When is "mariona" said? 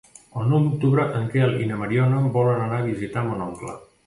1.83-2.23